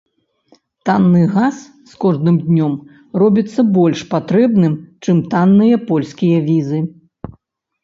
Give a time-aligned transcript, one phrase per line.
[0.89, 1.57] Танны газ
[1.91, 2.73] з кожным днём
[3.25, 4.73] робіцца больш патрэбным,
[5.07, 6.79] чым танныя польскія візы.